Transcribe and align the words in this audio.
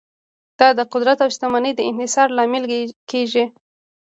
دا 0.59 0.67
د 0.77 0.81
قدرت 0.93 1.17
او 1.23 1.29
شتمنۍ 1.35 1.71
د 1.75 1.79
انحصار 1.89 2.27
لامل 2.37 2.63
کیږي. 3.11 3.45